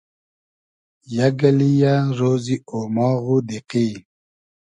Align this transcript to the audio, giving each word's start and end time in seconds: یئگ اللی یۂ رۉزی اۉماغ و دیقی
یئگ 1.15 1.39
اللی 1.47 1.71
یۂ 1.81 1.93
رۉزی 2.17 2.57
اۉماغ 2.73 3.23
و 3.33 3.37
دیقی 3.47 3.87